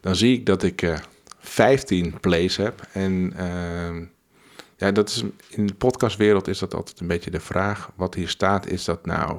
Dan 0.00 0.16
zie 0.16 0.34
ik 0.34 0.46
dat 0.46 0.62
ik 0.62 1.00
15 1.38 2.20
plays 2.20 2.56
heb. 2.56 2.88
En 2.92 3.32
uh, 3.36 4.06
ja, 4.76 4.92
dat 4.92 5.08
is, 5.08 5.24
in 5.48 5.66
de 5.66 5.74
podcastwereld 5.74 6.48
is 6.48 6.58
dat 6.58 6.74
altijd 6.74 7.00
een 7.00 7.06
beetje 7.06 7.30
de 7.30 7.40
vraag. 7.40 7.90
Wat 7.94 8.14
hier 8.14 8.28
staat, 8.28 8.66
is 8.66 8.84
dat 8.84 9.06
nou... 9.06 9.38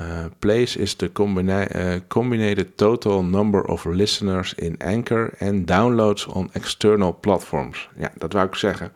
Uh, 0.00 0.24
plays 0.38 0.76
is 0.76 0.96
de 0.96 1.12
combina 1.12 1.66
combined 2.08 2.76
total 2.76 3.24
number 3.24 3.64
of 3.64 3.84
listeners 3.84 4.54
in 4.54 4.78
Anchor 4.78 5.30
en 5.38 5.64
downloads 5.64 6.26
on 6.26 6.50
external 6.52 7.18
platforms. 7.20 7.88
Ja, 7.96 8.12
dat 8.16 8.32
wou 8.32 8.46
ik 8.46 8.54
zeggen. 8.54 8.92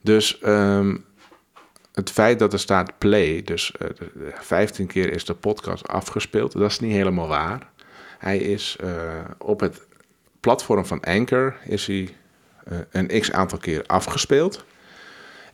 Dus 0.00 0.40
um, 0.46 1.04
het 1.94 2.10
feit 2.10 2.38
dat 2.38 2.52
er 2.52 2.58
staat 2.58 2.98
play, 2.98 3.42
dus 3.42 3.74
uh, 3.78 3.88
15 4.34 4.86
keer 4.86 5.12
is 5.12 5.24
de 5.24 5.34
podcast 5.34 5.88
afgespeeld, 5.88 6.52
dat 6.52 6.70
is 6.70 6.80
niet 6.80 6.92
helemaal 6.92 7.28
waar. 7.28 7.72
Hij 8.18 8.38
is 8.38 8.76
op 9.38 9.60
het 9.60 9.86
platform 10.44 10.86
van 10.86 11.00
Anchor 11.00 11.56
is 11.64 11.86
hij 11.86 12.16
uh, 12.72 12.78
een 12.90 13.20
x 13.20 13.32
aantal 13.32 13.58
keer 13.58 13.86
afgespeeld. 13.86 14.64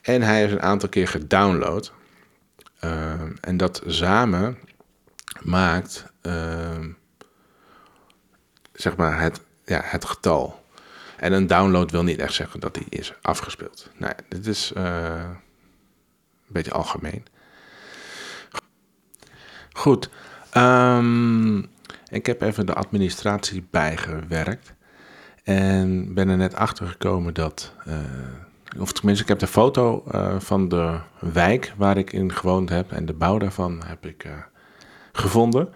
En 0.00 0.22
hij 0.22 0.44
is 0.44 0.52
een 0.52 0.62
aantal 0.62 0.88
keer 0.88 1.08
gedownload. 1.08 1.92
Uh, 2.84 3.12
en 3.40 3.56
dat 3.56 3.82
samen 3.86 4.58
maakt 5.40 6.06
uh, 6.22 6.78
zeg 8.72 8.96
maar 8.96 9.20
het, 9.20 9.40
ja, 9.64 9.80
het 9.84 10.04
getal. 10.04 10.64
En 11.16 11.32
een 11.32 11.46
download 11.46 11.90
wil 11.90 12.02
niet 12.02 12.18
echt 12.18 12.34
zeggen 12.34 12.60
dat 12.60 12.76
hij 12.76 12.86
is 12.88 13.14
afgespeeld. 13.22 13.90
Nou, 13.96 14.14
dit 14.28 14.46
is 14.46 14.72
beetje 16.52 16.72
algemeen. 16.72 17.24
Goed. 19.72 20.10
Um, 20.56 21.68
ik 22.08 22.26
heb 22.26 22.42
even 22.42 22.66
de 22.66 22.74
administratie 22.74 23.66
bijgewerkt. 23.70 24.74
En 25.44 26.14
ben 26.14 26.28
er 26.28 26.36
net 26.36 26.54
achter 26.54 26.86
gekomen 26.86 27.34
dat. 27.34 27.74
Uh, 27.88 27.96
of 28.78 28.92
tenminste, 28.92 29.22
ik 29.22 29.28
heb 29.28 29.38
de 29.38 29.46
foto 29.46 30.04
uh, 30.12 30.40
van 30.40 30.68
de 30.68 30.98
wijk 31.20 31.74
waar 31.76 31.96
ik 31.96 32.12
in 32.12 32.32
gewoond 32.32 32.68
heb. 32.68 32.92
En 32.92 33.06
de 33.06 33.12
bouw 33.12 33.38
daarvan 33.38 33.82
heb 33.86 34.06
ik 34.06 34.24
uh, 34.24 34.32
gevonden. 35.12 35.68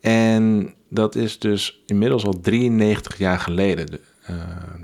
En 0.00 0.74
dat 0.88 1.14
is 1.14 1.38
dus 1.38 1.82
inmiddels 1.86 2.24
al 2.24 2.40
93 2.40 3.18
jaar 3.18 3.38
geleden 3.38 4.00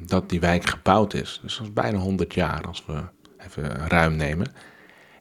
dat 0.06 0.28
die 0.28 0.40
wijk 0.40 0.68
gebouwd 0.68 1.14
is. 1.14 1.40
Dus 1.42 1.56
dat 1.56 1.66
is 1.66 1.72
bijna 1.72 1.98
100 1.98 2.34
jaar 2.34 2.66
als 2.66 2.84
we 2.86 3.02
even 3.38 3.88
ruim 3.88 4.16
nemen. 4.16 4.46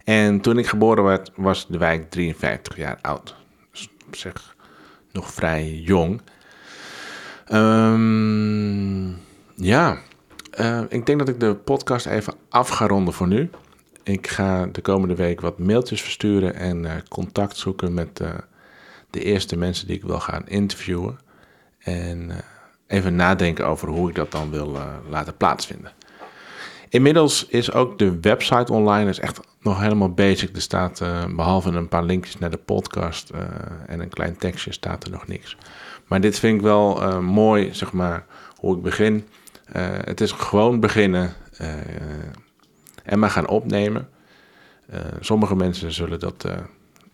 En 0.06 0.42
toen 0.42 0.58
ik 0.58 0.68
geboren 0.68 1.04
werd, 1.04 1.32
was 1.36 1.68
de 1.68 1.78
wijk 1.78 2.10
53 2.10 2.78
jaar 2.78 2.98
oud. 3.02 3.36
Dus 3.72 3.90
op 4.08 4.16
zich 4.16 4.56
nog 5.12 5.32
vrij 5.32 5.72
jong. 5.72 6.22
Um, 7.52 9.18
ja, 9.56 9.98
uh, 10.60 10.82
ik 10.90 11.06
denk 11.06 11.20
dat 11.20 11.30
ik 11.30 11.40
de 11.40 11.56
podcast 11.56 12.06
even 12.06 12.34
af 12.50 12.70
ga 12.70 12.88
ronden 12.88 13.14
voor 13.14 13.28
nu. 13.28 13.50
Ik 14.04 14.28
ga 14.28 14.66
de 14.66 14.82
komende 14.82 15.16
week 15.16 15.42
wat 15.42 15.60
mailtjes 15.60 16.02
versturen 16.02 16.56
en 16.56 16.84
uh, 16.84 16.92
contact 17.10 17.58
zoeken 17.58 17.94
met 17.94 18.20
uh, 18.22 18.30
de 19.10 19.24
eerste 19.24 19.58
mensen 19.58 19.88
die 19.88 19.96
ik 19.96 20.04
wil 20.04 20.20
gaan 20.20 20.48
interviewen. 20.48 21.20
En 21.80 22.32
even 22.88 23.16
nadenken 23.16 23.68
over 23.68 23.88
hoe 23.88 24.10
ik 24.10 24.16
dat 24.16 24.32
dan 24.32 24.50
wil 24.50 24.78
laten 25.10 25.38
plaatsvinden. 25.38 25.92
Inmiddels 26.96 27.46
is 27.46 27.72
ook 27.72 28.00
de 28.00 28.20
website 28.20 28.74
online, 28.74 29.10
is 29.10 29.20
echt 29.20 29.40
nog 29.62 29.80
helemaal 29.80 30.14
basic. 30.14 30.56
Er 30.56 30.62
staat 30.62 31.04
behalve 31.36 31.70
een 31.70 31.88
paar 31.88 32.04
linkjes 32.04 32.38
naar 32.38 32.52
de 32.52 32.58
podcast 32.58 33.32
en 33.88 34.00
een 34.00 34.10
klein 34.10 34.38
tekstje, 34.38 34.74
staat 34.74 35.04
er 35.04 35.12
nog 35.12 35.28
niks. 35.28 35.58
Maar 36.08 36.22
dit 36.22 36.40
vind 36.40 36.56
ik 36.56 36.62
wel 36.62 37.22
mooi, 37.22 37.74
zeg 37.74 37.92
maar, 37.92 38.26
hoe 38.56 38.76
ik 38.76 38.82
begin. 38.82 39.28
het 40.04 40.22
is 40.22 40.32
gewoon 40.32 40.80
beginnen 40.80 41.34
en 43.04 43.20
maar 43.20 43.30
gaan 43.30 43.48
opnemen. 43.48 44.10
sommige 45.20 45.56
mensen 45.56 45.92
zullen 45.92 46.20
dat 46.20 46.46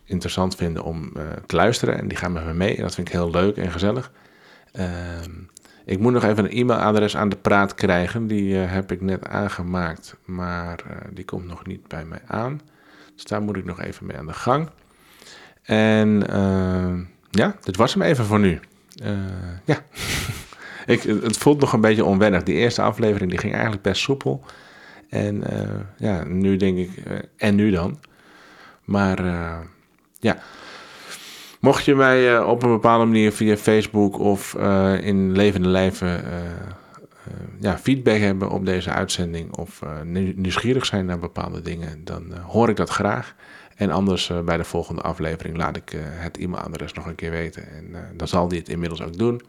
interessant 0.06 0.56
vinden 0.56 0.84
om 0.84 1.12
te 1.46 1.56
luisteren 1.56 1.98
en 1.98 2.08
die 2.08 2.18
gaan 2.18 2.32
met 2.32 2.46
me 2.46 2.54
mee. 2.54 2.76
En 2.76 2.82
dat 2.82 2.96
vind 2.96 3.08
ik 3.08 3.14
heel 3.14 3.32
leuk 3.32 3.58
en 3.58 3.72
gezellig. 3.72 4.12
Ik 5.86 6.00
moet 6.00 6.14
nog 6.14 6.24
even 6.24 6.44
een 6.44 6.52
e-mailadres 6.52 7.18
aan 7.18 7.30
de 7.30 7.36
praat 7.36 7.74
krijgen. 7.74 8.28
Die 8.28 8.54
uh, 8.54 8.72
heb 8.72 8.92
ik 8.92 9.02
net 9.02 9.28
aangemaakt, 9.28 10.16
maar 10.26 10.84
uh, 10.88 10.98
die 11.14 11.26
komt 11.26 11.48
nog 11.48 11.66
niet 11.66 11.88
bij 11.88 12.06
mij 12.06 12.22
aan. 12.28 12.62
Dus 13.16 13.24
daar 13.24 13.42
moet 13.42 13.58
ik 13.58 13.66
nog 13.66 13.82
even 13.82 14.06
mee 14.06 14.18
aan 14.18 14.28
de 14.28 14.34
gang. 14.34 14.70
En 15.64 16.24
uh, 16.30 17.00
ja, 17.30 17.56
dit 17.62 17.78
was 17.78 17.94
hem 17.94 18.02
even 18.02 18.26
voor 18.26 18.40
nu. 18.40 18.60
Eh, 19.04 19.12
ja, 19.66 19.78
ik, 20.94 21.04
het 21.04 21.38
voelt 21.38 21.60
nog 21.60 21.74
een 21.74 21.82
beetje 21.82 22.06
onwennig. 22.06 22.44
Die 22.44 22.56
eerste 22.56 22.82
aflevering 22.82 23.30
die 23.30 23.40
ging 23.40 23.54
eigenlijk 23.54 23.84
best 23.84 24.02
soepel. 24.02 24.44
En 25.10 25.44
ja, 25.98 26.24
nu 26.24 26.58
denk 26.58 26.78
ik, 26.78 26.90
en 27.38 27.56
nu 27.56 27.72
dan? 27.72 28.00
Maar 28.84 29.24
ja, 30.20 30.38
Mocht 31.62 31.86
je 31.86 31.96
mij 31.96 32.34
uh, 32.34 32.48
op 32.48 32.64
een 32.64 32.70
bepaalde 32.70 33.06
manier 33.06 33.32
via 33.32 33.58
Facebook 33.58 34.20
of 34.20 34.56
uh, 34.58 35.06
in 35.06 35.32
levende 35.32 35.68
lijven 35.68 36.24
uh, 36.24 36.34
ja, 37.60 37.78
feedback 37.78 38.18
hebben 38.18 38.50
op 38.50 38.66
deze 38.66 38.90
uitzending 38.90 39.58
of 39.58 39.82
nieuwsgierig 40.36 40.86
zijn 40.86 41.06
naar 41.06 41.20
bepaalde 41.20 41.62
dingen, 41.62 42.04
dan 42.04 42.34
hoor 42.34 42.70
ik 42.70 42.76
dat 42.76 42.90
graag. 42.90 43.36
En 43.76 43.92
anders 43.92 44.32
bij 44.46 44.58
de 44.58 44.64
volgende 44.64 45.02
aflevering 45.02 45.58
laat 45.58 45.76
ik 45.76 45.96
het 45.98 46.38
e-mailadres 46.38 46.94
nog 46.94 47.06
een 47.06 47.16
keer 47.16 47.32
weten. 47.32 47.68
En 47.70 47.96
dan 48.18 48.28
zal 48.28 48.48
die 48.48 48.60
het 48.60 48.70
inmiddels 48.70 49.02
ook 49.02 49.18
doen. 49.18 49.42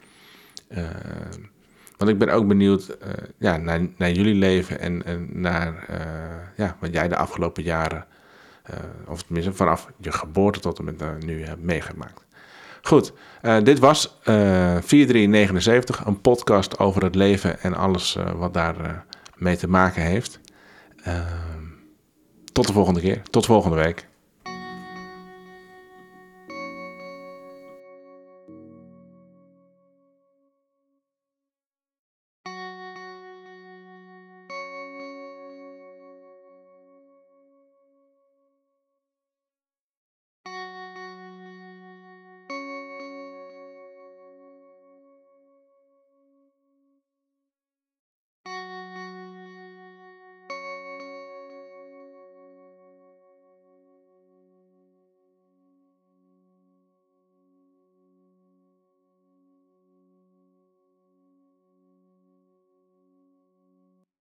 want 1.97 2.11
ik 2.11 2.19
ben 2.19 2.29
ook 2.29 2.49
benieuwd 2.49 2.97
ja, 3.39 3.57
naar, 3.57 3.81
naar 3.97 4.11
jullie 4.11 4.35
leven 4.35 4.81
en, 4.81 5.05
en 5.05 5.29
naar 5.33 5.87
ja, 6.57 6.77
wat 6.81 6.93
jij 6.93 7.09
de 7.09 7.17
afgelopen 7.17 7.63
jaren 7.63 8.05
of 9.07 9.23
tenminste 9.23 9.53
vanaf 9.53 9.89
je 9.99 10.13
geboorte 10.13 10.61
tot 10.61 10.79
en 10.79 10.85
met 10.85 11.03
uh, 11.03 11.09
nu 11.19 11.45
hebt 11.45 11.63
meegemaakt. 11.63 12.27
Goed, 12.83 13.13
uh, 13.43 13.63
dit 13.63 13.79
was 13.79 14.19
4379, 14.23 16.05
een 16.05 16.21
podcast 16.21 16.79
over 16.79 17.03
het 17.03 17.15
leven 17.15 17.61
en 17.61 17.75
alles 17.75 18.17
wat 18.37 18.55
daar 18.55 19.05
mee 19.37 19.57
te 19.57 19.69
maken 19.69 20.03
heeft. 20.03 20.41
tot 22.53 22.67
de 22.67 22.73
volgende 22.73 23.01
keer, 23.01 23.23
tot 23.23 23.47
volgende 23.47 23.77
week. 23.77 24.11